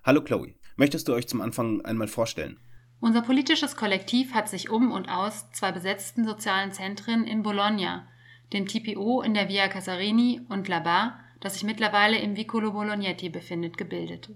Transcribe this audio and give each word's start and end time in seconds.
Hallo 0.03 0.23
Chloe, 0.23 0.55
möchtest 0.77 1.07
du 1.09 1.13
euch 1.13 1.29
zum 1.29 1.43
Anfang 1.43 1.83
einmal 1.83 2.09
vorstellen? 2.09 2.59
Unser 2.99 3.21
politisches 3.21 3.77
Kollektiv 3.77 4.33
hat 4.33 4.49
sich 4.49 4.71
um 4.71 4.91
und 4.91 5.11
aus 5.11 5.53
zwei 5.53 5.71
besetzten 5.71 6.25
sozialen 6.25 6.73
Zentren 6.73 7.25
in 7.25 7.43
Bologna, 7.43 8.09
dem 8.55 8.67
TPO 8.67 9.21
in 9.21 9.35
der 9.35 9.51
Via 9.51 9.69
Casarini 9.69 10.41
und 10.49 10.67
Labar, 10.67 11.21
das 11.41 11.55
sich 11.55 11.65
mittlerweile 11.65 12.19
im 12.19 12.37
Vicolo 12.37 12.73
Bolognetti 12.73 13.29
befindet, 13.29 13.79
gebildet. 13.79 14.31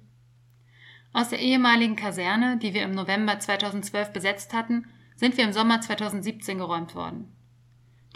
Aus 1.13 1.29
der 1.29 1.41
ehemaligen 1.41 1.97
Kaserne, 1.97 2.57
die 2.57 2.73
wir 2.73 2.83
im 2.83 2.93
November 2.93 3.39
2012 3.39 4.13
besetzt 4.13 4.55
hatten, 4.55 4.87
sind 5.17 5.37
wir 5.37 5.45
im 5.45 5.53
Sommer 5.53 5.81
2017 5.81 6.59
geräumt 6.59 6.95
worden. 6.95 7.37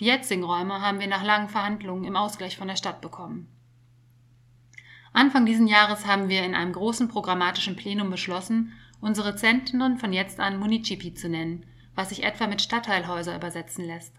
Die 0.01 0.07
jetzigen 0.07 0.45
Räume 0.45 0.81
haben 0.81 1.01
wir 1.01 1.07
nach 1.07 1.25
langen 1.25 1.49
Verhandlungen 1.49 2.05
im 2.05 2.17
Ausgleich 2.17 2.57
von 2.57 2.69
der 2.69 2.77
Stadt 2.77 3.01
bekommen. 3.01 3.49
Anfang 5.13 5.47
diesen 5.47 5.67
Jahres 5.67 6.07
haben 6.07 6.29
wir 6.29 6.45
in 6.45 6.55
einem 6.55 6.73
großen 6.73 7.09
programmatischen 7.09 7.77
Plenum 7.77 8.11
beschlossen, 8.11 8.73
unsere 9.01 9.37
Zentren 9.37 9.99
von 9.99 10.13
jetzt 10.13 10.41
an 10.41 10.59
Municipi 10.59 11.15
zu 11.15 11.29
nennen, 11.29 11.65
was 11.95 12.11
sich 12.11 12.23
etwa 12.23 12.47
mit 12.47 12.61
Stadtteilhäuser 12.61 13.35
übersetzen 13.35 13.87
lässt. 13.87 14.15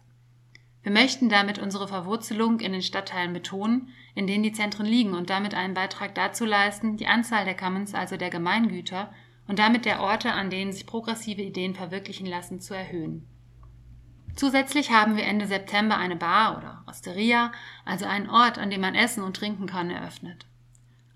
Wir 0.87 0.93
möchten 0.93 1.27
damit 1.27 1.59
unsere 1.59 1.85
Verwurzelung 1.85 2.61
in 2.61 2.71
den 2.71 2.81
Stadtteilen 2.81 3.33
betonen, 3.33 3.89
in 4.15 4.25
denen 4.25 4.43
die 4.43 4.53
Zentren 4.53 4.85
liegen 4.85 5.15
und 5.15 5.29
damit 5.29 5.53
einen 5.53 5.73
Beitrag 5.73 6.15
dazu 6.15 6.45
leisten, 6.45 6.95
die 6.95 7.07
Anzahl 7.07 7.43
der 7.43 7.57
Commons, 7.57 7.93
also 7.93 8.15
der 8.15 8.29
Gemeingüter, 8.29 9.13
und 9.49 9.59
damit 9.59 9.83
der 9.83 9.99
Orte, 9.99 10.31
an 10.31 10.49
denen 10.49 10.71
sich 10.71 10.85
progressive 10.85 11.41
Ideen 11.41 11.75
verwirklichen 11.75 12.25
lassen, 12.25 12.61
zu 12.61 12.73
erhöhen. 12.73 13.27
Zusätzlich 14.37 14.89
haben 14.89 15.17
wir 15.17 15.25
Ende 15.25 15.45
September 15.45 15.97
eine 15.97 16.15
Bar 16.15 16.57
oder 16.57 16.85
Osteria, 16.87 17.51
also 17.83 18.05
einen 18.05 18.29
Ort, 18.29 18.57
an 18.57 18.69
dem 18.69 18.79
man 18.79 18.95
essen 18.95 19.23
und 19.23 19.35
trinken 19.35 19.65
kann, 19.65 19.89
eröffnet. 19.89 20.45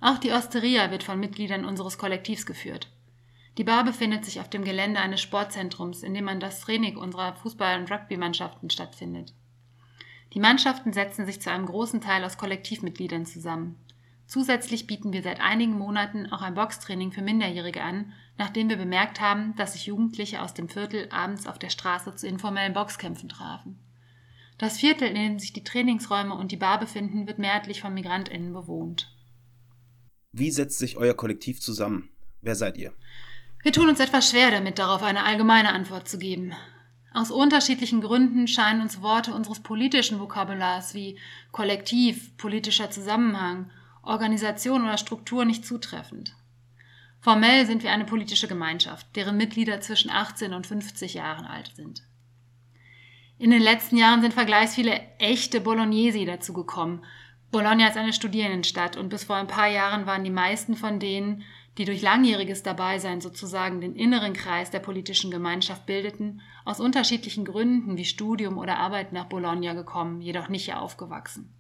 Auch 0.02 0.18
die 0.18 0.34
Osteria 0.34 0.92
wird 0.92 1.04
von 1.04 1.18
Mitgliedern 1.18 1.64
unseres 1.64 1.98
Kollektivs 1.98 2.46
geführt. 2.46 2.90
Die 3.58 3.64
Bar 3.64 3.86
befindet 3.86 4.26
sich 4.26 4.42
auf 4.42 4.50
dem 4.50 4.66
Gelände 4.66 5.00
eines 5.00 5.22
Sportzentrums, 5.22 6.04
in 6.04 6.14
dem 6.14 6.26
man 6.26 6.42
das 6.42 6.60
Training 6.60 6.98
unserer 6.98 7.38
Fußball- 7.38 7.80
und 7.80 7.90
Rugbymannschaften 7.90 8.70
stattfindet. 8.70 9.34
Die 10.34 10.40
Mannschaften 10.40 10.94
setzen 10.94 11.26
sich 11.26 11.42
zu 11.42 11.52
einem 11.52 11.66
großen 11.66 12.02
Teil 12.02 12.24
aus 12.24 12.38
Kollektivmitgliedern 12.38 13.26
zusammen. 13.26 13.76
Zusätzlich 14.28 14.88
bieten 14.88 15.12
wir 15.12 15.24
seit 15.24 15.42
einigen 15.42 15.78
Monaten 15.78 16.32
auch 16.32 16.42
ein 16.42 16.54
Boxtraining 16.54 17.12
für 17.12 17.22
Minderjährige 17.22 17.84
an, 17.84 18.14
nachdem 18.38 18.70
wir 18.70 18.78
bemerkt 18.78 19.20
haben, 19.20 19.54
dass 19.58 19.74
sich 19.74 19.88
Jugendliche 19.88 20.42
aus 20.42 20.54
dem 20.54 20.70
Viertel 20.70 21.10
abends 21.12 21.48
auf 21.48 21.60
der 21.60 21.70
Straße 21.70 22.16
zu 22.16 22.28
informellen 22.28 22.72
Boxkämpfen 22.72 23.28
trafen. 23.28 23.78
Das 24.58 24.78
Viertel, 24.78 25.10
in 25.10 25.16
dem 25.16 25.40
sich 25.40 25.52
die 25.52 25.66
Trainingsräume 25.66 26.34
und 26.34 26.52
die 26.54 26.58
Bar 26.58 26.80
befinden, 26.80 27.28
wird 27.28 27.40
mehrheitlich 27.40 27.82
von 27.82 27.94
MigrantInnen 27.94 28.54
bewohnt. 28.54 29.14
Wie 30.32 30.52
setzt 30.52 30.80
sich 30.80 30.96
euer 30.96 31.14
Kollektiv 31.14 31.60
zusammen? 31.60 32.10
Wer 32.42 32.56
seid 32.56 32.78
ihr? 32.78 32.94
Wir 33.64 33.74
tun 33.74 33.90
uns 33.90 34.00
etwas 34.00 34.30
schwer 34.30 34.50
damit, 34.50 34.80
darauf 34.80 35.04
eine 35.04 35.26
allgemeine 35.26 35.74
Antwort 35.74 36.08
zu 36.08 36.18
geben. 36.18 36.54
Aus 37.14 37.30
unterschiedlichen 37.30 38.02
Gründen 38.02 38.48
scheinen 38.48 38.82
uns 38.82 39.02
Worte 39.02 39.34
unseres 39.34 39.60
politischen 39.60 40.20
Vokabulars 40.20 40.94
wie 40.94 41.18
Kollektiv, 41.52 42.36
politischer 42.38 42.90
Zusammenhang, 42.90 43.70
Organisation 44.02 44.84
oder 44.84 44.98
Struktur 44.98 45.44
nicht 45.44 45.66
zutreffend. 45.66 46.36
Formell 47.20 47.66
sind 47.68 47.84
wir 47.84 47.92
eine 47.92 48.06
politische 48.06 48.48
Gemeinschaft, 48.48 49.08
deren 49.16 49.38
Mitglieder 49.38 49.82
zwischen 49.82 50.10
18 50.10 50.54
und 50.54 50.66
50 50.66 51.14
Jahren 51.14 51.46
alt 51.46 51.72
sind. 51.76 52.02
In 53.38 53.52
den 53.52 53.62
letzten 53.62 53.98
Jahren 53.98 54.22
sind 54.22 54.34
vergleichs 54.34 54.76
viele 54.76 55.00
echte 55.20 55.62
Bolognesi 55.62 56.26
dazugekommen. 56.26 57.04
Bologna 57.52 57.88
ist 57.88 57.98
eine 57.98 58.14
Studierendenstadt 58.14 58.96
und 58.96 59.10
bis 59.10 59.26
vor 59.26 59.36
ein 59.36 59.48
paar 59.48 59.68
Jahren 59.68 60.06
waren 60.06 60.24
die 60.24 60.30
meisten 60.30 60.76
von 60.76 61.00
denen, 61.00 61.44
die 61.78 61.86
durch 61.86 62.02
langjähriges 62.02 62.64
Dabeisein 62.64 63.22
sozusagen 63.22 63.80
den 63.80 63.96
inneren 63.96 64.34
Kreis 64.34 64.72
der 64.72 64.80
politischen 64.80 65.32
Gemeinschaft 65.32 65.86
bildeten, 65.86 66.42
aus 66.66 66.80
unterschiedlichen 66.80 67.46
Gründen 67.46 67.98
wie 67.98 68.06
Studium 68.06 68.58
oder 68.58 68.78
Arbeit 68.78 69.14
nach 69.14 69.26
Bologna 69.26 69.74
gekommen, 69.74 70.22
jedoch 70.22 70.50
nicht 70.50 70.66
hier 70.66 70.82
aufgewachsen. 70.82 71.54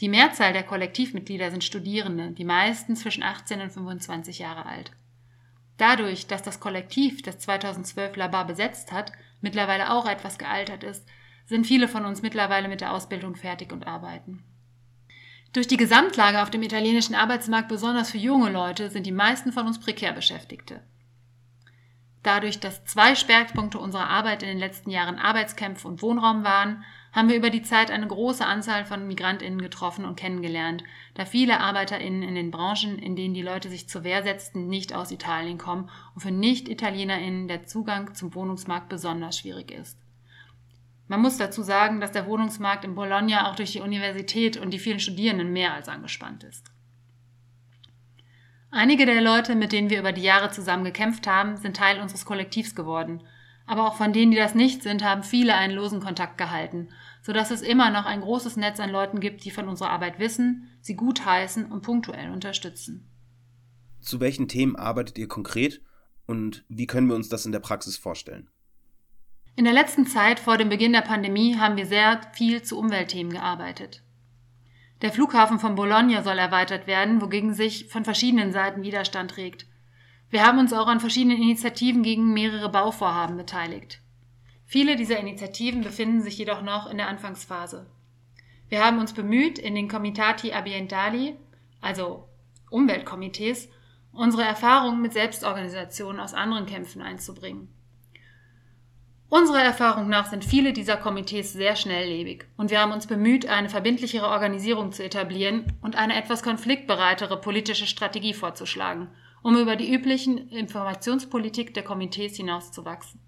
Die 0.00 0.08
Mehrzahl 0.08 0.52
der 0.52 0.64
Kollektivmitglieder 0.64 1.50
sind 1.50 1.64
Studierende, 1.64 2.32
die 2.32 2.44
meisten 2.44 2.96
zwischen 2.96 3.22
18 3.22 3.60
und 3.60 3.70
25 3.70 4.38
Jahre 4.40 4.66
alt. 4.66 4.92
Dadurch, 5.76 6.26
dass 6.26 6.42
das 6.42 6.60
Kollektiv, 6.60 7.22
das 7.22 7.38
2012 7.40 8.16
Labar 8.16 8.46
besetzt 8.46 8.92
hat, 8.92 9.12
mittlerweile 9.40 9.92
auch 9.92 10.06
etwas 10.06 10.38
gealtert 10.38 10.84
ist, 10.84 11.04
sind 11.46 11.66
viele 11.66 11.88
von 11.88 12.04
uns 12.04 12.22
mittlerweile 12.22 12.68
mit 12.68 12.80
der 12.80 12.92
Ausbildung 12.92 13.36
fertig 13.36 13.72
und 13.72 13.86
arbeiten. 13.86 14.44
Durch 15.54 15.68
die 15.68 15.76
Gesamtlage 15.76 16.42
auf 16.42 16.50
dem 16.50 16.64
italienischen 16.64 17.14
Arbeitsmarkt, 17.14 17.68
besonders 17.68 18.10
für 18.10 18.18
junge 18.18 18.50
Leute, 18.50 18.90
sind 18.90 19.06
die 19.06 19.12
meisten 19.12 19.52
von 19.52 19.68
uns 19.68 19.78
prekär 19.78 20.12
Beschäftigte. 20.12 20.82
Dadurch, 22.24 22.58
dass 22.58 22.84
zwei 22.86 23.14
Schwerpunkte 23.14 23.78
unserer 23.78 24.10
Arbeit 24.10 24.42
in 24.42 24.48
den 24.48 24.58
letzten 24.58 24.90
Jahren 24.90 25.16
Arbeitskämpfe 25.16 25.86
und 25.86 26.02
Wohnraum 26.02 26.42
waren, 26.42 26.82
haben 27.12 27.28
wir 27.28 27.36
über 27.36 27.50
die 27.50 27.62
Zeit 27.62 27.92
eine 27.92 28.08
große 28.08 28.44
Anzahl 28.44 28.84
von 28.84 29.06
Migrantinnen 29.06 29.62
getroffen 29.62 30.04
und 30.04 30.16
kennengelernt, 30.16 30.82
da 31.14 31.24
viele 31.24 31.60
Arbeiterinnen 31.60 32.24
in 32.24 32.34
den 32.34 32.50
Branchen, 32.50 32.98
in 32.98 33.14
denen 33.14 33.34
die 33.34 33.42
Leute 33.42 33.68
sich 33.68 33.88
zur 33.88 34.02
Wehr 34.02 34.24
setzten, 34.24 34.66
nicht 34.66 34.92
aus 34.92 35.12
Italien 35.12 35.58
kommen 35.58 35.88
und 36.16 36.22
für 36.22 36.32
Nicht-Italienerinnen 36.32 37.46
der 37.46 37.64
Zugang 37.64 38.16
zum 38.16 38.34
Wohnungsmarkt 38.34 38.88
besonders 38.88 39.38
schwierig 39.38 39.70
ist. 39.70 40.03
Man 41.06 41.20
muss 41.20 41.36
dazu 41.36 41.62
sagen, 41.62 42.00
dass 42.00 42.12
der 42.12 42.26
Wohnungsmarkt 42.26 42.84
in 42.84 42.94
Bologna 42.94 43.50
auch 43.50 43.56
durch 43.56 43.72
die 43.72 43.80
Universität 43.80 44.56
und 44.56 44.70
die 44.70 44.78
vielen 44.78 45.00
Studierenden 45.00 45.52
mehr 45.52 45.74
als 45.74 45.88
angespannt 45.88 46.44
ist. 46.44 46.70
Einige 48.70 49.06
der 49.06 49.20
Leute, 49.20 49.54
mit 49.54 49.72
denen 49.72 49.90
wir 49.90 50.00
über 50.00 50.12
die 50.12 50.22
Jahre 50.22 50.50
zusammen 50.50 50.82
gekämpft 50.84 51.26
haben, 51.26 51.56
sind 51.56 51.76
Teil 51.76 52.00
unseres 52.00 52.24
Kollektivs 52.24 52.74
geworden. 52.74 53.22
Aber 53.66 53.86
auch 53.86 53.96
von 53.96 54.12
denen, 54.12 54.32
die 54.32 54.36
das 54.36 54.54
nicht 54.54 54.82
sind, 54.82 55.04
haben 55.04 55.22
viele 55.22 55.54
einen 55.54 55.74
losen 55.74 56.00
Kontakt 56.00 56.38
gehalten, 56.38 56.88
sodass 57.22 57.50
es 57.50 57.62
immer 57.62 57.90
noch 57.90 58.04
ein 58.04 58.20
großes 58.20 58.56
Netz 58.56 58.80
an 58.80 58.90
Leuten 58.90 59.20
gibt, 59.20 59.44
die 59.44 59.50
von 59.50 59.68
unserer 59.68 59.90
Arbeit 59.90 60.18
wissen, 60.18 60.68
sie 60.80 60.96
gutheißen 60.96 61.70
und 61.70 61.82
punktuell 61.82 62.30
unterstützen. 62.30 63.08
Zu 64.00 64.20
welchen 64.20 64.48
Themen 64.48 64.76
arbeitet 64.76 65.18
ihr 65.18 65.28
konkret 65.28 65.80
und 66.26 66.64
wie 66.68 66.86
können 66.86 67.06
wir 67.06 67.14
uns 67.14 67.28
das 67.28 67.46
in 67.46 67.52
der 67.52 67.60
Praxis 67.60 67.96
vorstellen? 67.96 68.50
In 69.56 69.64
der 69.64 69.72
letzten 69.72 70.04
Zeit 70.06 70.40
vor 70.40 70.56
dem 70.56 70.68
Beginn 70.68 70.92
der 70.92 71.02
Pandemie 71.02 71.56
haben 71.56 71.76
wir 71.76 71.86
sehr 71.86 72.20
viel 72.32 72.62
zu 72.62 72.76
Umweltthemen 72.76 73.32
gearbeitet. 73.32 74.02
Der 75.00 75.12
Flughafen 75.12 75.60
von 75.60 75.76
Bologna 75.76 76.22
soll 76.22 76.38
erweitert 76.38 76.88
werden, 76.88 77.20
wogegen 77.20 77.54
sich 77.54 77.86
von 77.86 78.04
verschiedenen 78.04 78.52
Seiten 78.52 78.82
Widerstand 78.82 79.36
regt. 79.36 79.66
Wir 80.28 80.44
haben 80.44 80.58
uns 80.58 80.72
auch 80.72 80.88
an 80.88 80.98
verschiedenen 80.98 81.40
Initiativen 81.40 82.02
gegen 82.02 82.32
mehrere 82.32 82.68
Bauvorhaben 82.68 83.36
beteiligt. 83.36 84.00
Viele 84.64 84.96
dieser 84.96 85.18
Initiativen 85.20 85.82
befinden 85.82 86.20
sich 86.20 86.36
jedoch 86.36 86.62
noch 86.62 86.90
in 86.90 86.96
der 86.96 87.08
Anfangsphase. 87.08 87.86
Wir 88.68 88.84
haben 88.84 88.98
uns 88.98 89.12
bemüht, 89.12 89.60
in 89.60 89.76
den 89.76 89.88
Comitati 89.88 90.52
Ambientali, 90.52 91.36
also 91.80 92.28
Umweltkomitees, 92.70 93.68
unsere 94.10 94.42
Erfahrungen 94.42 95.00
mit 95.00 95.12
Selbstorganisationen 95.12 96.18
aus 96.18 96.34
anderen 96.34 96.66
Kämpfen 96.66 97.02
einzubringen. 97.02 97.68
Unserer 99.28 99.62
Erfahrung 99.62 100.08
nach 100.08 100.26
sind 100.26 100.44
viele 100.44 100.72
dieser 100.72 100.96
Komitees 100.96 101.52
sehr 101.52 101.76
schnelllebig 101.76 102.44
und 102.56 102.70
wir 102.70 102.80
haben 102.80 102.92
uns 102.92 103.06
bemüht, 103.06 103.46
eine 103.46 103.68
verbindlichere 103.68 104.28
Organisierung 104.28 104.92
zu 104.92 105.02
etablieren 105.02 105.72
und 105.82 105.96
eine 105.96 106.16
etwas 106.16 106.42
konfliktbereitere 106.42 107.40
politische 107.40 107.86
Strategie 107.86 108.34
vorzuschlagen, 108.34 109.08
um 109.42 109.56
über 109.56 109.76
die 109.76 109.92
üblichen 109.92 110.48
Informationspolitik 110.50 111.74
der 111.74 111.82
Komitees 111.82 112.36
hinauszuwachsen. 112.36 113.20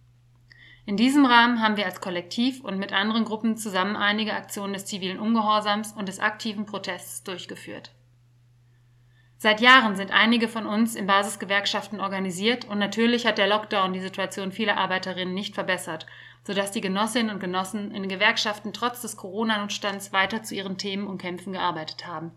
In 0.84 0.96
diesem 0.96 1.26
Rahmen 1.26 1.60
haben 1.60 1.76
wir 1.76 1.86
als 1.86 2.00
Kollektiv 2.00 2.62
und 2.62 2.78
mit 2.78 2.92
anderen 2.92 3.24
Gruppen 3.24 3.56
zusammen 3.56 3.96
einige 3.96 4.34
Aktionen 4.34 4.74
des 4.74 4.86
zivilen 4.86 5.18
Ungehorsams 5.18 5.92
und 5.92 6.06
des 6.06 6.20
aktiven 6.20 6.64
Protests 6.64 7.24
durchgeführt. 7.24 7.90
Seit 9.38 9.60
Jahren 9.60 9.96
sind 9.96 10.12
einige 10.12 10.48
von 10.48 10.66
uns 10.66 10.94
in 10.94 11.06
Basisgewerkschaften 11.06 12.00
organisiert 12.00 12.64
und 12.64 12.78
natürlich 12.78 13.26
hat 13.26 13.36
der 13.36 13.48
Lockdown 13.48 13.92
die 13.92 14.00
Situation 14.00 14.50
vieler 14.50 14.78
Arbeiterinnen 14.78 15.34
nicht 15.34 15.54
verbessert, 15.54 16.06
sodass 16.42 16.72
die 16.72 16.80
Genossinnen 16.80 17.30
und 17.30 17.40
Genossen 17.40 17.90
in 17.90 18.08
Gewerkschaften 18.08 18.72
trotz 18.72 19.02
des 19.02 19.16
Corona-Notstands 19.16 20.12
weiter 20.12 20.42
zu 20.42 20.54
ihren 20.54 20.78
Themen 20.78 21.06
und 21.06 21.18
Kämpfen 21.18 21.52
gearbeitet 21.52 22.06
haben. 22.06 22.32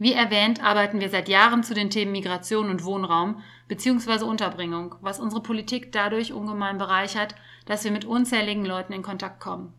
Wie 0.00 0.12
erwähnt, 0.12 0.62
arbeiten 0.62 1.00
wir 1.00 1.08
seit 1.08 1.28
Jahren 1.28 1.62
zu 1.62 1.74
den 1.74 1.90
Themen 1.90 2.12
Migration 2.12 2.70
und 2.70 2.84
Wohnraum 2.84 3.42
bzw. 3.68 4.24
Unterbringung, 4.24 4.94
was 5.00 5.20
unsere 5.20 5.42
Politik 5.42 5.92
dadurch 5.92 6.32
ungemein 6.32 6.78
bereichert, 6.78 7.34
dass 7.66 7.84
wir 7.84 7.90
mit 7.90 8.04
unzähligen 8.04 8.64
Leuten 8.64 8.92
in 8.92 9.02
Kontakt 9.02 9.40
kommen. 9.40 9.72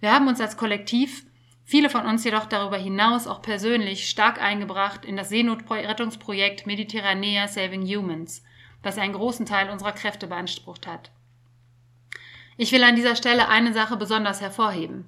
Wir 0.00 0.12
haben 0.12 0.28
uns 0.28 0.40
als 0.40 0.56
Kollektiv, 0.56 1.24
viele 1.64 1.90
von 1.90 2.06
uns 2.06 2.24
jedoch 2.24 2.46
darüber 2.46 2.76
hinaus 2.76 3.26
auch 3.26 3.42
persönlich 3.42 4.08
stark 4.08 4.40
eingebracht 4.40 5.04
in 5.04 5.16
das 5.16 5.28
Seenotrettungsprojekt 5.28 6.66
Mediterranea 6.66 7.48
Saving 7.48 7.86
Humans, 7.86 8.42
was 8.82 8.98
einen 8.98 9.14
großen 9.14 9.46
Teil 9.46 9.70
unserer 9.70 9.92
Kräfte 9.92 10.26
beansprucht 10.26 10.86
hat. 10.86 11.10
Ich 12.56 12.72
will 12.72 12.84
an 12.84 12.96
dieser 12.96 13.16
Stelle 13.16 13.48
eine 13.48 13.72
Sache 13.72 13.96
besonders 13.96 14.40
hervorheben. 14.40 15.06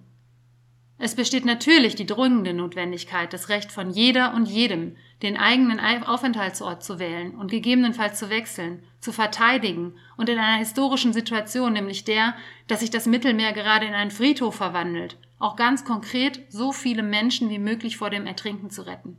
Es 0.96 1.16
besteht 1.16 1.44
natürlich 1.44 1.96
die 1.96 2.06
dringende 2.06 2.54
Notwendigkeit, 2.54 3.32
das 3.32 3.48
Recht 3.48 3.72
von 3.72 3.90
jeder 3.90 4.32
und 4.34 4.46
jedem, 4.46 4.96
den 5.22 5.36
eigenen 5.36 5.80
Aufenthaltsort 5.80 6.84
zu 6.84 6.98
wählen 6.98 7.34
und 7.34 7.50
gegebenenfalls 7.50 8.18
zu 8.18 8.30
wechseln, 8.30 8.82
zu 9.00 9.12
verteidigen 9.12 9.94
und 10.16 10.28
in 10.28 10.38
einer 10.38 10.58
historischen 10.58 11.12
Situation, 11.12 11.72
nämlich 11.72 12.04
der, 12.04 12.34
dass 12.68 12.80
sich 12.80 12.90
das 12.90 13.06
Mittelmeer 13.06 13.52
gerade 13.52 13.86
in 13.86 13.94
einen 13.94 14.12
Friedhof 14.12 14.54
verwandelt, 14.54 15.18
auch 15.38 15.56
ganz 15.56 15.84
konkret 15.84 16.40
so 16.48 16.72
viele 16.72 17.02
Menschen 17.02 17.50
wie 17.50 17.58
möglich 17.58 17.96
vor 17.96 18.10
dem 18.10 18.26
Ertrinken 18.26 18.70
zu 18.70 18.86
retten. 18.86 19.16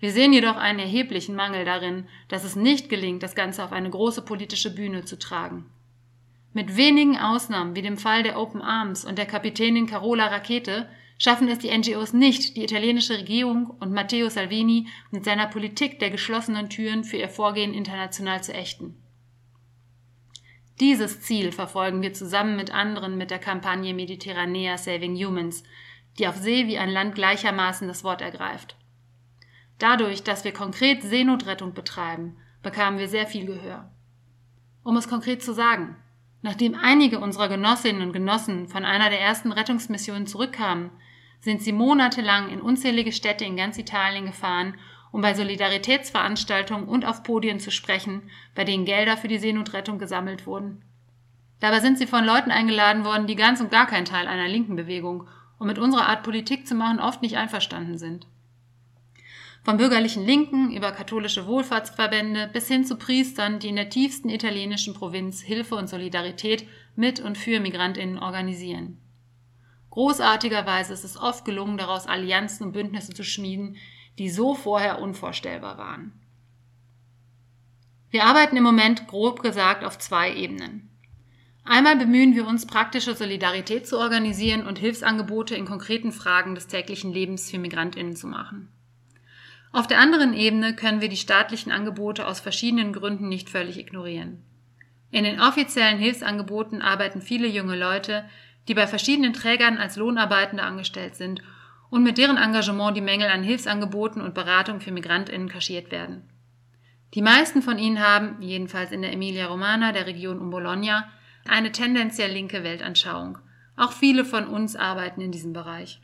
Wir 0.00 0.12
sehen 0.12 0.32
jedoch 0.32 0.56
einen 0.56 0.80
erheblichen 0.80 1.34
Mangel 1.34 1.64
darin, 1.64 2.06
dass 2.28 2.44
es 2.44 2.56
nicht 2.56 2.88
gelingt, 2.88 3.22
das 3.22 3.34
Ganze 3.34 3.64
auf 3.64 3.72
eine 3.72 3.88
große 3.88 4.22
politische 4.22 4.74
Bühne 4.74 5.04
zu 5.04 5.18
tragen. 5.18 5.66
Mit 6.52 6.76
wenigen 6.76 7.16
Ausnahmen 7.16 7.74
wie 7.74 7.82
dem 7.82 7.96
Fall 7.96 8.22
der 8.22 8.38
Open 8.38 8.60
Arms 8.60 9.04
und 9.04 9.18
der 9.18 9.26
Kapitänin 9.26 9.86
Carola 9.86 10.26
Rakete 10.26 10.88
schaffen 11.18 11.48
es 11.48 11.58
die 11.58 11.76
NGOs 11.76 12.12
nicht, 12.12 12.56
die 12.56 12.64
italienische 12.64 13.14
Regierung 13.14 13.70
und 13.80 13.92
Matteo 13.92 14.28
Salvini 14.28 14.88
mit 15.10 15.24
seiner 15.24 15.46
Politik 15.46 15.98
der 16.00 16.10
geschlossenen 16.10 16.68
Türen 16.68 17.04
für 17.04 17.16
ihr 17.16 17.28
Vorgehen 17.28 17.72
international 17.72 18.42
zu 18.42 18.52
ächten. 18.52 18.96
Dieses 20.80 21.20
Ziel 21.20 21.52
verfolgen 21.52 22.02
wir 22.02 22.12
zusammen 22.12 22.56
mit 22.56 22.72
anderen 22.72 23.16
mit 23.16 23.30
der 23.30 23.38
Kampagne 23.38 23.94
Mediterranea 23.94 24.76
Saving 24.76 25.16
Humans, 25.16 25.62
die 26.18 26.26
auf 26.26 26.36
See 26.36 26.66
wie 26.66 26.78
ein 26.78 26.90
Land 26.90 27.14
gleichermaßen 27.14 27.86
das 27.88 28.04
Wort 28.04 28.20
ergreift. 28.20 28.76
Dadurch, 29.78 30.22
dass 30.22 30.44
wir 30.44 30.52
konkret 30.52 31.02
Seenotrettung 31.02 31.74
betreiben, 31.74 32.36
bekamen 32.62 32.98
wir 32.98 33.08
sehr 33.08 33.26
viel 33.26 33.46
Gehör. 33.46 33.90
Um 34.82 34.96
es 34.96 35.08
konkret 35.08 35.42
zu 35.42 35.52
sagen, 35.52 35.96
Nachdem 36.44 36.74
einige 36.74 37.20
unserer 37.20 37.48
Genossinnen 37.48 38.02
und 38.02 38.12
Genossen 38.12 38.68
von 38.68 38.84
einer 38.84 39.08
der 39.08 39.18
ersten 39.18 39.50
Rettungsmissionen 39.50 40.26
zurückkamen, 40.26 40.90
sind 41.40 41.62
sie 41.62 41.72
monatelang 41.72 42.50
in 42.50 42.60
unzählige 42.60 43.12
Städte 43.12 43.46
in 43.46 43.56
ganz 43.56 43.78
Italien 43.78 44.26
gefahren, 44.26 44.74
um 45.14 45.20
bei 45.20 45.32
Solidaritätsveranstaltungen 45.32 46.88
und 46.88 47.04
auf 47.04 47.22
Podien 47.22 47.60
zu 47.60 47.70
sprechen, 47.70 48.22
bei 48.56 48.64
denen 48.64 48.84
Gelder 48.84 49.16
für 49.16 49.28
die 49.28 49.38
Seenotrettung 49.38 50.00
gesammelt 50.00 50.44
wurden. 50.44 50.82
Dabei 51.60 51.78
sind 51.78 51.98
sie 51.98 52.08
von 52.08 52.24
Leuten 52.24 52.50
eingeladen 52.50 53.04
worden, 53.04 53.28
die 53.28 53.36
ganz 53.36 53.60
und 53.60 53.70
gar 53.70 53.86
kein 53.86 54.06
Teil 54.06 54.26
einer 54.26 54.48
linken 54.48 54.74
Bewegung 54.74 55.28
und 55.60 55.68
mit 55.68 55.78
unserer 55.78 56.08
Art 56.08 56.24
Politik 56.24 56.66
zu 56.66 56.74
machen 56.74 56.98
oft 56.98 57.22
nicht 57.22 57.36
einverstanden 57.36 57.96
sind. 57.96 58.26
Von 59.62 59.76
bürgerlichen 59.76 60.26
Linken 60.26 60.72
über 60.72 60.90
katholische 60.90 61.46
Wohlfahrtsverbände 61.46 62.50
bis 62.52 62.66
hin 62.66 62.84
zu 62.84 62.96
Priestern, 62.96 63.60
die 63.60 63.68
in 63.68 63.76
der 63.76 63.90
tiefsten 63.90 64.28
italienischen 64.28 64.94
Provinz 64.94 65.40
Hilfe 65.40 65.76
und 65.76 65.88
Solidarität 65.88 66.66
mit 66.96 67.20
und 67.20 67.38
für 67.38 67.60
Migrantinnen 67.60 68.18
organisieren. 68.18 68.98
Großartigerweise 69.90 70.92
ist 70.92 71.04
es 71.04 71.16
oft 71.16 71.44
gelungen, 71.44 71.78
daraus 71.78 72.08
Allianzen 72.08 72.66
und 72.66 72.72
Bündnisse 72.72 73.14
zu 73.14 73.22
schmieden, 73.22 73.76
die 74.18 74.30
so 74.30 74.54
vorher 74.54 75.00
unvorstellbar 75.00 75.78
waren. 75.78 76.12
Wir 78.10 78.24
arbeiten 78.24 78.56
im 78.56 78.62
Moment 78.62 79.08
grob 79.08 79.42
gesagt 79.42 79.84
auf 79.84 79.98
zwei 79.98 80.32
Ebenen. 80.32 80.90
Einmal 81.64 81.96
bemühen 81.96 82.34
wir 82.36 82.46
uns, 82.46 82.66
praktische 82.66 83.14
Solidarität 83.14 83.88
zu 83.88 83.98
organisieren 83.98 84.66
und 84.66 84.78
Hilfsangebote 84.78 85.56
in 85.56 85.64
konkreten 85.64 86.12
Fragen 86.12 86.54
des 86.54 86.66
täglichen 86.66 87.12
Lebens 87.12 87.50
für 87.50 87.58
Migrantinnen 87.58 88.14
zu 88.14 88.26
machen. 88.26 88.68
Auf 89.72 89.88
der 89.88 89.98
anderen 89.98 90.34
Ebene 90.34 90.76
können 90.76 91.00
wir 91.00 91.08
die 91.08 91.16
staatlichen 91.16 91.72
Angebote 91.72 92.28
aus 92.28 92.38
verschiedenen 92.38 92.92
Gründen 92.92 93.28
nicht 93.28 93.50
völlig 93.50 93.78
ignorieren. 93.78 94.44
In 95.10 95.24
den 95.24 95.40
offiziellen 95.40 95.98
Hilfsangeboten 95.98 96.82
arbeiten 96.82 97.22
viele 97.22 97.48
junge 97.48 97.76
Leute, 97.76 98.24
die 98.68 98.74
bei 98.74 98.86
verschiedenen 98.86 99.32
Trägern 99.32 99.78
als 99.78 99.96
Lohnarbeitende 99.96 100.62
angestellt 100.62 101.16
sind 101.16 101.42
und 101.94 102.02
mit 102.02 102.18
deren 102.18 102.38
Engagement 102.38 102.96
die 102.96 103.00
Mängel 103.00 103.28
an 103.28 103.44
Hilfsangeboten 103.44 104.20
und 104.20 104.34
Beratung 104.34 104.80
für 104.80 104.90
Migrantinnen 104.90 105.48
kaschiert 105.48 105.92
werden. 105.92 106.28
Die 107.14 107.22
meisten 107.22 107.62
von 107.62 107.78
ihnen 107.78 108.00
haben, 108.00 108.42
jedenfalls 108.42 108.90
in 108.90 109.00
der 109.00 109.12
Emilia 109.12 109.46
Romana, 109.46 109.92
der 109.92 110.08
Region 110.08 110.40
um 110.40 110.50
Bologna, 110.50 111.08
eine 111.46 111.70
tendenziell 111.70 112.32
linke 112.32 112.64
Weltanschauung. 112.64 113.38
Auch 113.76 113.92
viele 113.92 114.24
von 114.24 114.48
uns 114.48 114.74
arbeiten 114.74 115.20
in 115.20 115.30
diesem 115.30 115.52
Bereich. 115.52 116.00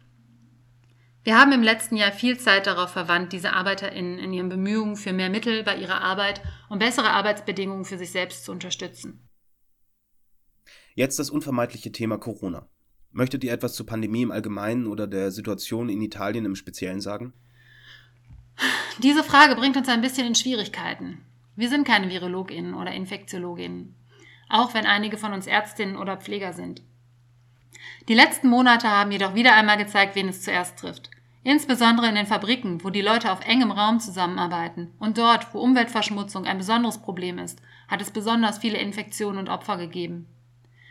Wir 1.24 1.36
haben 1.36 1.50
im 1.50 1.64
letzten 1.64 1.96
Jahr 1.96 2.12
viel 2.12 2.38
Zeit 2.38 2.68
darauf 2.68 2.92
verwandt, 2.92 3.32
diese 3.32 3.52
ArbeiterInnen 3.52 4.20
in 4.20 4.32
ihren 4.32 4.48
Bemühungen 4.48 4.94
für 4.94 5.12
mehr 5.12 5.28
Mittel 5.28 5.64
bei 5.64 5.74
ihrer 5.74 6.02
Arbeit 6.02 6.40
und 6.68 6.78
bessere 6.78 7.10
Arbeitsbedingungen 7.10 7.84
für 7.84 7.98
sich 7.98 8.12
selbst 8.12 8.44
zu 8.44 8.52
unterstützen. 8.52 9.28
Jetzt 10.94 11.18
das 11.18 11.30
unvermeidliche 11.30 11.90
Thema 11.90 12.16
Corona. 12.16 12.68
Möchtet 13.12 13.42
ihr 13.42 13.52
etwas 13.52 13.74
zur 13.74 13.86
Pandemie 13.86 14.22
im 14.22 14.30
Allgemeinen 14.30 14.86
oder 14.86 15.06
der 15.06 15.30
Situation 15.32 15.88
in 15.88 16.00
Italien 16.00 16.44
im 16.44 16.54
Speziellen 16.54 17.00
sagen? 17.00 17.32
Diese 18.98 19.24
Frage 19.24 19.56
bringt 19.56 19.76
uns 19.76 19.88
ein 19.88 20.00
bisschen 20.00 20.26
in 20.26 20.34
Schwierigkeiten. 20.34 21.24
Wir 21.56 21.68
sind 21.68 21.86
keine 21.86 22.08
VirologInnen 22.08 22.74
oder 22.74 22.92
InfektiologInnen, 22.92 23.94
auch 24.48 24.74
wenn 24.74 24.86
einige 24.86 25.18
von 25.18 25.32
uns 25.32 25.46
Ärztinnen 25.46 25.96
oder 25.96 26.16
Pfleger 26.16 26.52
sind. 26.52 26.82
Die 28.08 28.14
letzten 28.14 28.48
Monate 28.48 28.88
haben 28.88 29.10
jedoch 29.10 29.34
wieder 29.34 29.54
einmal 29.54 29.76
gezeigt, 29.76 30.14
wen 30.14 30.28
es 30.28 30.42
zuerst 30.42 30.78
trifft. 30.78 31.10
Insbesondere 31.42 32.08
in 32.08 32.14
den 32.14 32.26
Fabriken, 32.26 32.84
wo 32.84 32.90
die 32.90 33.00
Leute 33.00 33.32
auf 33.32 33.46
engem 33.46 33.70
Raum 33.70 33.98
zusammenarbeiten 33.98 34.92
und 34.98 35.16
dort, 35.18 35.52
wo 35.54 35.60
Umweltverschmutzung 35.60 36.44
ein 36.44 36.58
besonderes 36.58 36.98
Problem 36.98 37.38
ist, 37.38 37.60
hat 37.88 38.02
es 38.02 38.10
besonders 38.10 38.58
viele 38.58 38.78
Infektionen 38.78 39.38
und 39.38 39.48
Opfer 39.48 39.78
gegeben. 39.78 40.26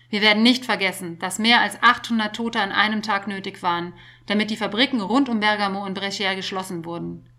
Wir 0.09 0.21
werden 0.21 0.41
nicht 0.41 0.65
vergessen, 0.65 1.19
dass 1.19 1.37
mehr 1.37 1.61
als 1.61 1.81
800 1.81 2.35
Tote 2.35 2.59
an 2.59 2.71
einem 2.71 3.01
Tag 3.03 3.27
nötig 3.27 3.61
waren, 3.61 3.93
damit 4.25 4.49
die 4.49 4.57
Fabriken 4.57 5.01
rund 5.01 5.29
um 5.29 5.39
Bergamo 5.39 5.85
und 5.85 5.93
Brescia 5.93 6.33
geschlossen 6.33 6.83
wurden. 6.83 7.29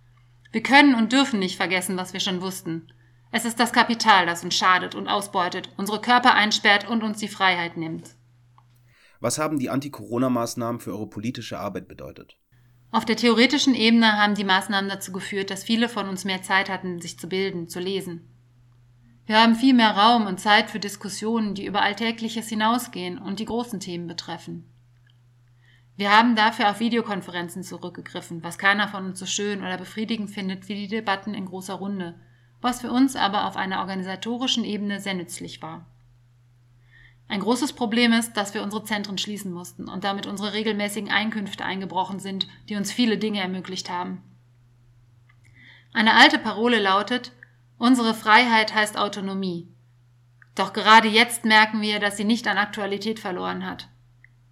Wir 0.52 0.62
können 0.62 0.94
und 0.94 1.12
dürfen 1.12 1.40
nicht 1.40 1.56
vergessen, 1.56 1.96
was 1.96 2.12
wir 2.12 2.20
schon 2.20 2.40
wussten. 2.40 2.92
Es 3.32 3.44
ist 3.44 3.60
das 3.60 3.72
Kapital, 3.72 4.26
das 4.26 4.42
uns 4.42 4.56
schadet 4.56 4.94
und 4.94 5.08
ausbeutet, 5.08 5.68
unsere 5.76 6.00
Körper 6.00 6.34
einsperrt 6.34 6.88
und 6.88 7.02
uns 7.02 7.18
die 7.18 7.28
Freiheit 7.28 7.76
nimmt. 7.76 8.16
Was 9.20 9.38
haben 9.38 9.58
die 9.58 9.70
Anti-Corona-Maßnahmen 9.70 10.80
für 10.80 10.92
eure 10.92 11.08
politische 11.08 11.58
Arbeit 11.58 11.86
bedeutet? 11.88 12.36
Auf 12.90 13.04
der 13.04 13.16
theoretischen 13.16 13.74
Ebene 13.74 14.16
haben 14.16 14.34
die 14.34 14.44
Maßnahmen 14.44 14.90
dazu 14.90 15.12
geführt, 15.12 15.50
dass 15.50 15.62
viele 15.62 15.88
von 15.88 16.08
uns 16.08 16.24
mehr 16.24 16.42
Zeit 16.42 16.68
hatten, 16.68 17.00
sich 17.00 17.18
zu 17.18 17.28
bilden, 17.28 17.68
zu 17.68 17.78
lesen. 17.78 18.29
Wir 19.30 19.40
haben 19.40 19.54
viel 19.54 19.74
mehr 19.74 19.92
Raum 19.92 20.26
und 20.26 20.40
Zeit 20.40 20.70
für 20.70 20.80
Diskussionen, 20.80 21.54
die 21.54 21.64
über 21.64 21.82
Alltägliches 21.82 22.48
hinausgehen 22.48 23.16
und 23.16 23.38
die 23.38 23.44
großen 23.44 23.78
Themen 23.78 24.08
betreffen. 24.08 24.68
Wir 25.96 26.10
haben 26.10 26.34
dafür 26.34 26.68
auf 26.68 26.80
Videokonferenzen 26.80 27.62
zurückgegriffen, 27.62 28.42
was 28.42 28.58
keiner 28.58 28.88
von 28.88 29.04
uns 29.04 29.20
so 29.20 29.26
schön 29.26 29.60
oder 29.60 29.78
befriedigend 29.78 30.30
findet 30.30 30.68
wie 30.68 30.74
die 30.74 30.88
Debatten 30.88 31.34
in 31.34 31.46
großer 31.46 31.74
Runde, 31.74 32.18
was 32.60 32.80
für 32.80 32.90
uns 32.90 33.14
aber 33.14 33.46
auf 33.46 33.56
einer 33.56 33.78
organisatorischen 33.78 34.64
Ebene 34.64 34.98
sehr 34.98 35.14
nützlich 35.14 35.62
war. 35.62 35.86
Ein 37.28 37.38
großes 37.38 37.74
Problem 37.74 38.12
ist, 38.12 38.32
dass 38.32 38.52
wir 38.52 38.64
unsere 38.64 38.82
Zentren 38.82 39.16
schließen 39.16 39.52
mussten 39.52 39.88
und 39.88 40.02
damit 40.02 40.26
unsere 40.26 40.54
regelmäßigen 40.54 41.08
Einkünfte 41.08 41.64
eingebrochen 41.64 42.18
sind, 42.18 42.48
die 42.68 42.74
uns 42.74 42.90
viele 42.90 43.16
Dinge 43.16 43.38
ermöglicht 43.38 43.90
haben. 43.90 44.24
Eine 45.92 46.14
alte 46.14 46.40
Parole 46.40 46.80
lautet, 46.80 47.30
unsere 47.80 48.14
Freiheit 48.14 48.72
heißt 48.72 48.96
Autonomie. 48.96 49.66
Doch 50.54 50.72
gerade 50.72 51.08
jetzt 51.08 51.44
merken 51.44 51.80
wir, 51.80 51.98
dass 51.98 52.16
sie 52.16 52.24
nicht 52.24 52.46
an 52.46 52.58
Aktualität 52.58 53.18
verloren 53.18 53.66
hat. 53.66 53.88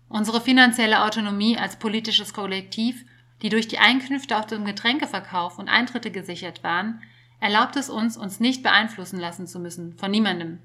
Unsere 0.09 0.41
finanzielle 0.41 1.05
Autonomie 1.05 1.57
als 1.57 1.79
politisches 1.79 2.35
Kollektiv, 2.35 3.05
die 3.43 3.51
durch 3.51 3.69
die 3.69 3.79
Einkünfte 3.79 4.37
auf 4.37 4.47
dem 4.47 4.65
Getränkeverkauf 4.65 5.61
und 5.61 5.69
Eintritte 5.69 6.11
gesichert 6.11 6.65
waren, 6.65 7.01
erlaubt 7.39 7.77
es 7.77 7.89
uns, 7.89 8.17
uns 8.17 8.41
nicht 8.41 8.65
beeinflussen 8.65 9.21
lassen 9.21 9.47
zu 9.47 9.61
müssen, 9.61 9.97
von 9.97 10.11
niemandem, 10.11 10.59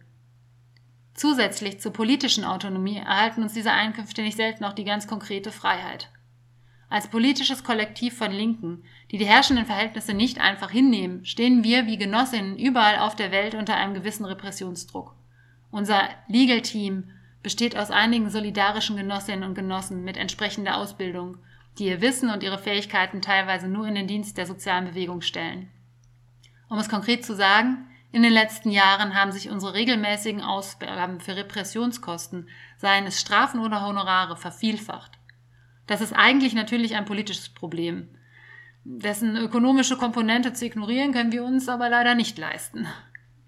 Zusätzlich 1.14 1.80
zur 1.80 1.94
politischen 1.94 2.44
Autonomie 2.44 2.98
erhalten 2.98 3.44
uns 3.44 3.54
diese 3.54 3.72
Einkünfte 3.72 4.24
nicht 4.24 4.38
selten 4.38 4.66
auch 4.66 4.74
die 4.74 4.84
ganz 4.84 5.08
konkrete 5.08 5.52
Freiheit. 5.52 6.10
Als 6.94 7.08
politisches 7.08 7.64
Kollektiv 7.64 8.16
von 8.16 8.32
Linken, 8.32 8.84
die 9.10 9.18
die 9.18 9.26
herrschenden 9.26 9.66
Verhältnisse 9.66 10.14
nicht 10.14 10.40
einfach 10.40 10.70
hinnehmen, 10.70 11.26
stehen 11.26 11.64
wir 11.64 11.88
wie 11.88 11.98
Genossinnen 11.98 12.56
überall 12.56 13.00
auf 13.00 13.16
der 13.16 13.32
Welt 13.32 13.56
unter 13.56 13.76
einem 13.76 13.96
gewissen 13.96 14.26
Repressionsdruck. 14.26 15.16
Unser 15.72 16.08
Legal 16.28 16.62
Team 16.62 17.10
besteht 17.42 17.76
aus 17.76 17.90
einigen 17.90 18.30
solidarischen 18.30 18.96
Genossinnen 18.96 19.44
und 19.44 19.56
Genossen 19.56 20.04
mit 20.04 20.18
entsprechender 20.18 20.78
Ausbildung, 20.78 21.40
die 21.80 21.86
ihr 21.86 22.00
Wissen 22.00 22.30
und 22.30 22.44
ihre 22.44 22.60
Fähigkeiten 22.60 23.24
teilweise 23.24 23.68
nur 23.68 23.88
in 23.88 23.96
den 23.96 24.06
Dienst 24.06 24.38
der 24.38 24.46
sozialen 24.46 24.86
Bewegung 24.86 25.22
stellen. 25.22 25.72
Um 26.70 26.78
es 26.78 26.90
konkret 26.90 27.26
zu 27.26 27.34
sagen, 27.36 27.88
in 28.12 28.22
den 28.22 28.34
letzten 28.34 28.70
Jahren 28.70 29.16
haben 29.16 29.32
sich 29.32 29.50
unsere 29.50 29.74
regelmäßigen 29.74 30.42
Ausgaben 30.44 31.20
für 31.20 31.36
Repressionskosten, 31.36 32.48
seien 32.78 33.08
es 33.08 33.20
Strafen 33.20 33.62
oder 33.62 33.84
Honorare, 33.84 34.38
vervielfacht. 34.38 35.18
Das 35.88 36.02
ist 36.02 36.14
eigentlich 36.14 36.54
natürlich 36.54 36.96
ein 36.96 37.06
politisches 37.06 37.50
Problem. 37.50 38.08
Dessen 38.86 39.38
ökonomische 39.38 39.98
Komponente 39.98 40.54
zu 40.54 40.66
ignorieren 40.66 41.14
können 41.14 41.32
wir 41.32 41.44
uns 41.44 41.70
aber 41.70 41.90
leider 41.90 42.16
nicht 42.16 42.38
leisten. 42.38 42.88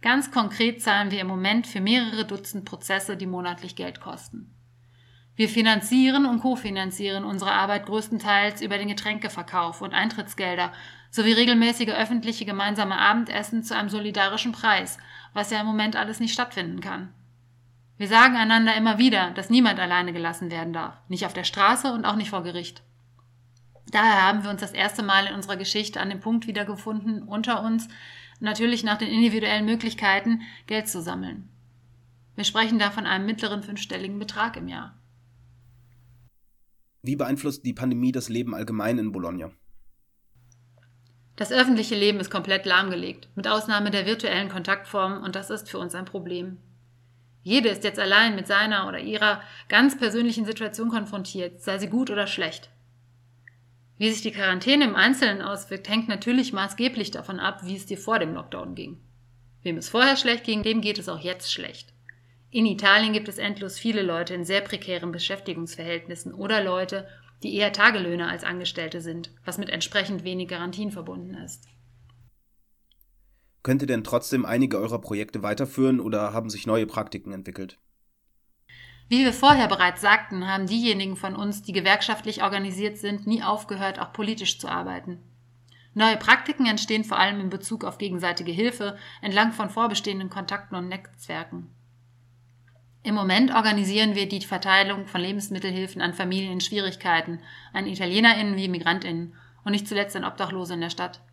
Ganz 0.02 0.32
konkret 0.32 0.82
zahlen 0.82 1.12
wir 1.12 1.20
im 1.20 1.28
Moment 1.28 1.68
für 1.68 1.82
mehrere 1.82 2.26
Dutzend 2.26 2.66
Prozesse, 2.66 3.18
die 3.18 3.26
monatlich 3.26 3.76
Geld 3.76 4.00
kosten. 4.00 4.56
Wir 5.36 5.50
finanzieren 5.50 6.26
und 6.26 6.40
kofinanzieren 6.40 7.26
unsere 7.26 7.52
Arbeit 7.52 7.86
größtenteils 7.88 8.62
über 8.62 8.78
den 8.78 8.88
Getränkeverkauf 8.88 9.82
und 9.82 9.94
Eintrittsgelder 9.94 10.72
sowie 11.12 11.34
regelmäßige 11.34 11.90
öffentliche 11.90 12.46
gemeinsame 12.46 12.98
Abendessen 12.98 13.64
zu 13.64 13.76
einem 13.76 13.90
solidarischen 13.90 14.54
Preis, 14.54 14.98
was 15.34 15.52
ja 15.52 15.60
im 15.60 15.66
Moment 15.66 15.98
alles 15.98 16.22
nicht 16.22 16.34
stattfinden 16.34 16.80
kann. 16.80 17.14
Wir 17.98 18.08
sagen 18.08 18.36
einander 18.36 18.76
immer 18.76 18.98
wieder, 18.98 19.32
dass 19.32 19.50
niemand 19.50 19.80
alleine 19.80 20.12
gelassen 20.12 20.52
werden 20.52 20.74
darf, 20.74 20.96
nicht 21.08 21.26
auf 21.26 21.34
der 21.34 21.46
Straße 21.46 21.94
und 21.94 22.06
auch 22.06 22.18
nicht 22.18 22.30
vor 22.30 22.44
Gericht. 22.44 22.84
Daher 23.92 24.24
haben 24.24 24.44
wir 24.44 24.50
uns 24.50 24.62
das 24.62 24.74
erste 24.74 25.04
Mal 25.04 25.28
in 25.28 25.36
unserer 25.36 25.56
Geschichte 25.56 26.02
an 26.02 26.10
dem 26.10 26.20
Punkt 26.20 26.48
wiedergefunden, 26.48 27.24
unter 27.24 27.64
uns, 27.64 27.88
natürlich 28.40 28.84
nach 28.84 28.98
den 28.98 29.08
individuellen 29.08 29.66
Möglichkeiten, 29.66 30.42
Geld 30.68 30.90
zu 30.90 31.02
sammeln. 31.02 31.50
Wir 32.36 32.44
sprechen 32.44 32.80
da 32.80 32.92
von 32.92 33.06
einem 33.06 33.26
mittleren 33.26 33.64
fünfstelligen 33.64 34.20
Betrag 34.20 34.58
im 34.58 34.68
Jahr. 34.68 34.98
Wie 37.02 37.16
beeinflusst 37.16 37.66
die 37.66 37.74
Pandemie 37.74 38.12
das 38.12 38.28
Leben 38.28 38.54
allgemein 38.54 38.98
in 38.98 39.12
Bologna? 39.14 39.52
Das 41.38 41.52
öffentliche 41.52 41.96
Leben 41.96 42.20
ist 42.20 42.32
komplett 42.32 42.66
lahmgelegt, 42.66 43.30
mit 43.36 43.48
Ausnahme 43.48 43.92
der 43.92 44.06
virtuellen 44.06 44.50
Kontaktformen, 44.50 45.22
und 45.22 45.36
das 45.36 45.50
ist 45.50 45.70
für 45.70 45.78
uns 45.78 45.96
ein 45.96 46.06
Problem. 46.06 46.58
Jede 47.46 47.70
ist 47.70 47.84
jetzt 47.84 48.00
allein 48.00 48.36
mit 48.36 48.48
seiner 48.48 48.88
oder 48.88 48.98
ihrer 48.98 49.40
ganz 49.70 49.96
persönlichen 49.96 50.46
Situation 50.46 50.90
konfrontiert, 50.90 51.62
sei 51.62 51.78
sie 51.78 51.90
gut 51.90 52.10
oder 52.10 52.26
schlecht. 52.26 52.72
Wie 54.00 54.10
sich 54.10 54.24
die 54.24 54.32
Quarantäne 54.32 54.84
im 54.84 54.96
Einzelnen 54.96 55.44
auswirkt, 55.44 55.88
hängt 55.88 56.08
natürlich 56.08 56.54
maßgeblich 56.54 57.12
davon 57.12 57.40
ab, 57.40 57.60
wie 57.64 57.76
es 57.76 57.86
dir 57.86 58.00
vor 58.00 58.18
dem 58.18 58.34
Lockdown 58.34 58.74
ging. 58.74 58.98
Wem 59.62 59.78
es 59.78 59.90
vorher 59.90 60.18
schlecht 60.18 60.44
ging, 60.44 60.64
dem 60.64 60.82
geht 60.82 60.98
es 60.98 61.08
auch 61.08 61.20
jetzt 61.20 61.54
schlecht. 61.54 61.94
In 62.50 62.66
Italien 62.66 63.14
gibt 63.14 63.30
es 63.30 63.38
endlos 63.38 63.78
viele 63.78 64.02
Leute 64.02 64.34
in 64.34 64.44
sehr 64.44 64.62
prekären 64.62 65.12
Beschäftigungsverhältnissen 65.12 66.34
oder 66.34 66.64
Leute, 66.64 67.08
die 67.44 67.54
eher 67.54 67.72
Tagelöhner 67.72 68.28
als 68.28 68.44
Angestellte 68.44 69.02
sind, 69.02 69.30
was 69.46 69.60
mit 69.60 69.70
entsprechend 69.70 70.24
wenig 70.24 70.48
Garantien 70.48 70.90
verbunden 70.90 71.36
ist. 71.36 71.68
Könnt 73.66 73.82
ihr 73.82 73.88
denn 73.88 74.04
trotzdem 74.04 74.46
einige 74.46 74.78
eurer 74.78 75.02
Projekte 75.02 75.42
weiterführen 75.42 76.00
oder 76.00 76.34
haben 76.34 76.52
sich 76.52 76.68
neue 76.68 76.86
Praktiken 76.86 77.32
entwickelt? 77.32 77.80
Wie 79.10 79.26
wir 79.26 79.34
vorher 79.34 79.68
bereits 79.68 80.02
sagten, 80.02 80.48
haben 80.48 80.68
diejenigen 80.68 81.16
von 81.16 81.36
uns, 81.36 81.64
die 81.64 81.72
gewerkschaftlich 81.72 82.44
organisiert 82.44 83.00
sind, 83.00 83.26
nie 83.26 83.42
aufgehört, 83.42 83.98
auch 83.98 84.14
politisch 84.14 84.60
zu 84.60 84.68
arbeiten. 84.68 85.18
Neue 85.96 86.16
Praktiken 86.18 86.68
entstehen 86.68 87.04
vor 87.04 87.18
allem 87.18 87.40
in 87.40 87.50
Bezug 87.50 87.86
auf 87.86 87.98
gegenseitige 87.98 88.52
Hilfe 88.52 89.00
entlang 89.24 89.52
von 89.52 89.72
vorbestehenden 89.72 90.30
Kontakten 90.30 90.76
und 90.76 90.88
Netzwerken. 90.88 91.72
Im 93.02 93.16
Moment 93.16 93.52
organisieren 93.52 94.14
wir 94.14 94.30
die 94.30 94.42
Verteilung 94.42 95.08
von 95.08 95.22
Lebensmittelhilfen 95.22 96.04
an 96.04 96.14
Familien 96.14 96.52
in 96.52 96.62
Schwierigkeiten, 96.62 97.40
an 97.74 97.88
ItalienerInnen 97.88 98.58
wie 98.58 98.68
MigrantInnen 98.68 99.34
und 99.64 99.72
nicht 99.72 99.88
zuletzt 99.88 100.16
an 100.16 100.24
Obdachlose 100.24 100.76
in 100.76 100.82
der 100.82 100.92
Stadt. 100.92 101.25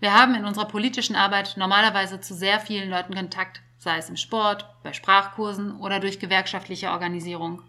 Wir 0.00 0.12
haben 0.12 0.34
in 0.34 0.44
unserer 0.44 0.66
politischen 0.66 1.16
Arbeit 1.16 1.56
normalerweise 1.56 2.20
zu 2.20 2.34
sehr 2.34 2.60
vielen 2.60 2.90
Leuten 2.90 3.14
Kontakt, 3.14 3.62
sei 3.78 3.98
es 3.98 4.08
im 4.08 4.16
Sport, 4.16 4.66
bei 4.82 4.92
Sprachkursen 4.92 5.76
oder 5.76 6.00
durch 6.00 6.18
gewerkschaftliche 6.18 6.90
Organisierung. 6.90 7.62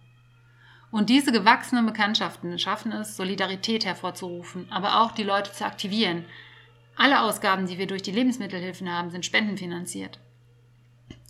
Und 0.91 1.09
diese 1.09 1.31
gewachsenen 1.31 1.85
Bekanntschaften 1.85 2.57
schaffen 2.57 2.91
es, 2.91 3.17
Solidarität 3.17 3.85
hervorzurufen, 3.85 4.71
aber 4.71 5.01
auch 5.01 5.11
die 5.11 5.23
Leute 5.23 5.51
zu 5.51 5.65
aktivieren. 5.65 6.25
Alle 6.95 7.21
Ausgaben, 7.21 7.67
die 7.67 7.77
wir 7.77 7.87
durch 7.87 8.01
die 8.01 8.11
Lebensmittelhilfen 8.11 8.89
haben, 8.89 9.11
sind 9.11 9.25
spendenfinanziert. 9.25 10.19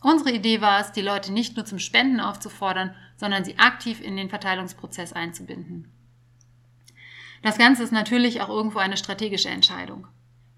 Unsere 0.03 0.31
Idee 0.31 0.61
war 0.61 0.79
es, 0.79 0.91
die 0.91 1.01
Leute 1.01 1.33
nicht 1.33 1.55
nur 1.55 1.65
zum 1.65 1.79
Spenden 1.79 2.19
aufzufordern, 2.19 2.93
sondern 3.17 3.43
sie 3.43 3.57
aktiv 3.57 4.01
in 4.01 4.15
den 4.17 4.29
Verteilungsprozess 4.29 5.13
einzubinden. 5.13 5.91
Das 7.41 7.57
Ganze 7.57 7.81
ist 7.83 7.91
natürlich 7.91 8.41
auch 8.41 8.49
irgendwo 8.49 8.79
eine 8.79 8.97
strategische 8.97 9.49
Entscheidung. 9.49 10.07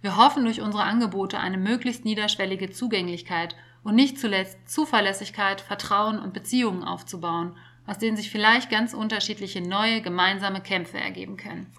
Wir 0.07 0.15
hoffen 0.15 0.45
durch 0.45 0.61
unsere 0.61 0.85
Angebote 0.85 1.37
eine 1.37 1.57
möglichst 1.57 2.05
niederschwellige 2.05 2.69
Zugänglichkeit 2.69 3.57
und 3.83 3.93
nicht 3.93 4.17
zuletzt 4.17 4.57
Zuverlässigkeit, 4.65 5.59
Vertrauen 5.59 6.17
und 6.17 6.33
Beziehungen 6.33 6.85
aufzubauen, 6.85 7.57
aus 7.85 7.97
denen 7.97 8.15
sich 8.15 8.31
vielleicht 8.31 8.69
ganz 8.69 8.93
unterschiedliche 8.93 9.59
neue 9.59 10.01
gemeinsame 10.01 10.61
Kämpfe 10.61 10.97
ergeben 10.97 11.35
können. 11.35 11.73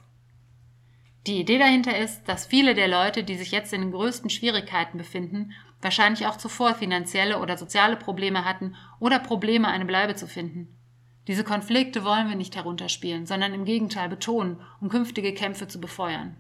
Die 1.27 1.41
Idee 1.41 1.57
dahinter 1.57 1.97
ist, 1.97 2.29
dass 2.29 2.45
viele 2.45 2.75
der 2.75 2.89
Leute, 2.89 3.25
die 3.25 3.35
sich 3.35 3.51
jetzt 3.51 3.73
in 3.73 3.81
den 3.81 3.93
größten 3.93 4.29
Schwierigkeiten 4.29 4.99
befinden, 4.99 5.53
wahrscheinlich 5.81 6.27
auch 6.27 6.37
zuvor 6.37 6.75
finanzielle 6.75 7.39
oder 7.39 7.57
soziale 7.57 7.97
Probleme 7.97 8.45
hatten 8.45 8.75
oder 9.01 9.21
Probleme, 9.21 9.69
eine 9.69 9.87
Bleibe 9.87 10.17
zu 10.17 10.27
finden. 10.27 10.77
Diese 11.29 11.45
Konflikte 11.45 12.05
wollen 12.05 12.29
wir 12.29 12.37
nicht 12.37 12.57
herunterspielen, 12.57 13.25
sondern 13.25 13.55
im 13.55 13.65
Gegenteil 13.65 14.11
betonen, 14.11 14.61
um 14.83 14.91
künftige 14.91 15.33
Kämpfe 15.33 15.67
zu 15.67 15.81
befeuern. 15.81 16.37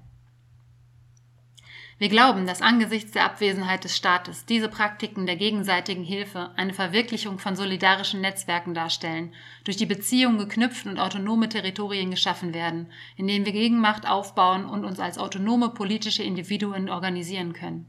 Wir 1.99 2.09
glauben, 2.09 2.47
dass 2.47 2.62
angesichts 2.62 3.11
der 3.11 3.25
Abwesenheit 3.25 3.83
des 3.83 3.97
Staates 3.97 4.47
diese 4.47 4.69
Praktiken 4.69 5.26
der 5.26 5.35
gegenseitigen 5.35 6.05
Hilfe 6.05 6.52
eine 6.55 6.73
Verwirklichung 6.73 7.40
von 7.40 7.57
solidarischen 7.57 8.21
Netzwerken 8.21 8.73
darstellen, 8.73 9.35
durch 9.64 9.76
die 9.76 9.87
Beziehungen 9.87 10.38
geknüpft 10.38 10.87
und 10.87 11.00
autonome 11.00 11.49
Territorien 11.49 12.12
geschaffen 12.12 12.55
werden, 12.55 12.87
in 13.17 13.26
denen 13.26 13.45
wir 13.45 13.52
Gegenmacht 13.52 14.09
aufbauen 14.09 14.64
und 14.64 14.85
uns 14.85 15.00
als 15.00 15.19
autonome 15.19 15.71
politische 15.71 16.23
Individuen 16.23 16.88
organisieren 16.88 17.52
können. 17.52 17.88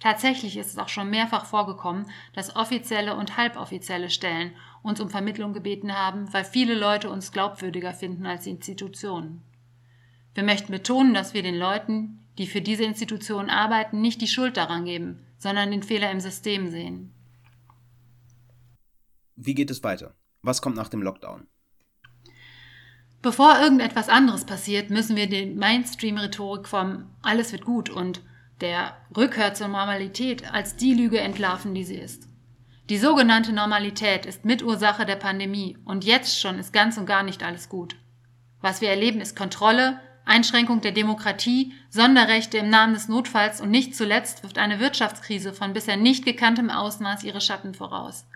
Tatsächlich 0.00 0.56
ist 0.56 0.68
es 0.68 0.78
auch 0.78 0.88
schon 0.88 1.10
mehrfach 1.10 1.44
vorgekommen, 1.44 2.06
dass 2.32 2.56
offizielle 2.56 3.14
und 3.14 3.36
halboffizielle 3.36 4.08
Stellen 4.08 4.52
uns 4.82 4.98
um 4.98 5.10
Vermittlung 5.10 5.52
gebeten 5.52 5.96
haben, 5.96 6.32
weil 6.32 6.44
viele 6.44 6.74
Leute 6.74 7.10
uns 7.10 7.32
glaubwürdiger 7.32 7.92
finden 7.92 8.24
als 8.24 8.46
Institutionen. 8.46 9.42
Wir 10.34 10.42
möchten 10.42 10.72
betonen, 10.72 11.12
dass 11.12 11.34
wir 11.34 11.42
den 11.42 11.56
Leuten, 11.56 12.21
die 12.38 12.46
für 12.46 12.60
diese 12.60 12.84
Institutionen 12.84 13.50
arbeiten, 13.50 14.00
nicht 14.00 14.20
die 14.20 14.28
Schuld 14.28 14.56
daran 14.56 14.84
geben, 14.84 15.26
sondern 15.38 15.70
den 15.70 15.82
Fehler 15.82 16.10
im 16.10 16.20
System 16.20 16.70
sehen. 16.70 17.12
Wie 19.36 19.54
geht 19.54 19.70
es 19.70 19.82
weiter? 19.82 20.14
Was 20.42 20.62
kommt 20.62 20.76
nach 20.76 20.88
dem 20.88 21.02
Lockdown? 21.02 21.46
Bevor 23.22 23.60
irgendetwas 23.60 24.08
anderes 24.08 24.44
passiert, 24.44 24.90
müssen 24.90 25.14
wir 25.14 25.28
die 25.28 25.46
Mainstream-Rhetorik 25.46 26.66
vom 26.66 27.10
Alles 27.22 27.52
wird 27.52 27.64
gut 27.64 27.88
und 27.88 28.20
der 28.60 28.96
Rückkehr 29.16 29.54
zur 29.54 29.68
Normalität 29.68 30.52
als 30.52 30.76
die 30.76 30.94
Lüge 30.94 31.20
entlarven, 31.20 31.74
die 31.74 31.84
sie 31.84 31.96
ist. 31.96 32.28
Die 32.90 32.98
sogenannte 32.98 33.52
Normalität 33.52 34.26
ist 34.26 34.44
Mitursache 34.44 35.06
der 35.06 35.16
Pandemie 35.16 35.78
und 35.84 36.04
jetzt 36.04 36.38
schon 36.38 36.58
ist 36.58 36.72
ganz 36.72 36.98
und 36.98 37.06
gar 37.06 37.22
nicht 37.22 37.44
alles 37.44 37.68
gut. 37.68 37.96
Was 38.60 38.80
wir 38.80 38.90
erleben, 38.90 39.20
ist 39.20 39.36
Kontrolle, 39.36 40.00
Einschränkung 40.24 40.80
der 40.80 40.92
Demokratie, 40.92 41.72
Sonderrechte 41.90 42.58
im 42.58 42.70
Namen 42.70 42.94
des 42.94 43.08
Notfalls 43.08 43.60
und 43.60 43.70
nicht 43.70 43.96
zuletzt 43.96 44.42
wirft 44.42 44.58
eine 44.58 44.78
Wirtschaftskrise 44.78 45.52
von 45.52 45.72
bisher 45.72 45.96
nicht 45.96 46.24
gekanntem 46.24 46.70
Ausmaß 46.70 47.24
ihre 47.24 47.40
Schatten 47.40 47.74
voraus. 47.74 48.26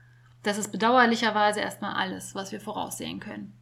Das 0.43 0.59
ist 0.59 0.73
bedauerlicherweise 0.73 1.61
erstmal 1.61 1.95
alles, 1.95 2.35
was 2.35 2.53
wir 2.53 2.61
voraussehen 2.61 3.21
können. 3.21 3.53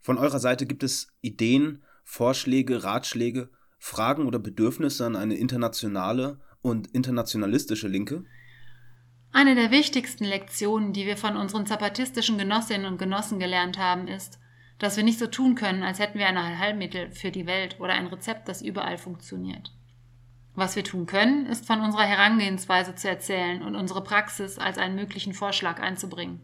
Von 0.00 0.18
eurer 0.18 0.38
Seite 0.38 0.66
gibt 0.66 0.82
es 0.82 1.08
Ideen, 1.22 1.82
Vorschläge, 2.04 2.84
Ratschläge, 2.84 3.50
Fragen 3.78 4.26
oder 4.26 4.38
Bedürfnisse 4.38 5.06
an 5.06 5.16
eine 5.16 5.34
internationale 5.34 6.40
und 6.62 6.88
internationalistische 6.88 7.88
Linke? 7.88 8.24
Eine 9.32 9.54
der 9.54 9.70
wichtigsten 9.70 10.24
Lektionen, 10.24 10.92
die 10.92 11.06
wir 11.06 11.16
von 11.16 11.36
unseren 11.36 11.66
zapatistischen 11.66 12.38
Genossinnen 12.38 12.86
und 12.86 12.98
Genossen 12.98 13.38
gelernt 13.38 13.78
haben, 13.78 14.06
ist, 14.08 14.38
dass 14.84 14.96
wir 14.96 15.04
nicht 15.04 15.18
so 15.18 15.26
tun 15.26 15.54
können, 15.54 15.82
als 15.82 15.98
hätten 15.98 16.18
wir 16.18 16.26
ein 16.26 16.58
Heilmittel 16.58 17.10
für 17.10 17.30
die 17.30 17.46
Welt 17.46 17.80
oder 17.80 17.94
ein 17.94 18.06
Rezept, 18.06 18.48
das 18.48 18.60
überall 18.60 18.98
funktioniert. 18.98 19.72
Was 20.54 20.76
wir 20.76 20.84
tun 20.84 21.06
können, 21.06 21.46
ist 21.46 21.66
von 21.66 21.80
unserer 21.80 22.04
Herangehensweise 22.04 22.94
zu 22.94 23.08
erzählen 23.08 23.62
und 23.62 23.74
unsere 23.74 24.04
Praxis 24.04 24.58
als 24.58 24.78
einen 24.78 24.94
möglichen 24.94 25.32
Vorschlag 25.32 25.80
einzubringen. 25.80 26.40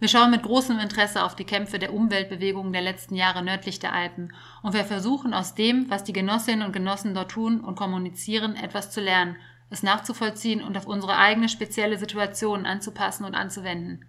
Wir 0.00 0.08
schauen 0.08 0.30
mit 0.30 0.42
großem 0.42 0.78
Interesse 0.78 1.24
auf 1.24 1.34
die 1.34 1.44
Kämpfe 1.44 1.78
der 1.78 1.94
Umweltbewegungen 1.94 2.72
der 2.72 2.82
letzten 2.82 3.14
Jahre 3.14 3.42
nördlich 3.44 3.78
der 3.78 3.92
Alpen 3.92 4.32
und 4.62 4.74
wir 4.74 4.84
versuchen 4.84 5.34
aus 5.34 5.54
dem, 5.54 5.88
was 5.90 6.04
die 6.04 6.12
Genossinnen 6.12 6.66
und 6.66 6.72
Genossen 6.72 7.14
dort 7.14 7.30
tun 7.30 7.60
und 7.60 7.76
kommunizieren, 7.76 8.54
etwas 8.54 8.90
zu 8.90 9.00
lernen, 9.00 9.36
es 9.70 9.82
nachzuvollziehen 9.82 10.62
und 10.62 10.76
auf 10.76 10.86
unsere 10.86 11.16
eigene 11.16 11.48
spezielle 11.48 11.96
Situation 11.98 12.66
anzupassen 12.66 13.24
und 13.24 13.34
anzuwenden. 13.34 14.04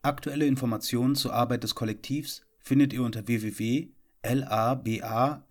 Aktuelle 0.03 0.47
Informationen 0.47 1.15
zur 1.15 1.33
Arbeit 1.33 1.65
des 1.65 1.75
Kollektivs 1.75 2.43
findet 2.59 2.93
ihr 2.93 3.03
unter 3.03 3.27
www.labasbo.org 3.27 4.04
labasbo.org. 4.25 5.45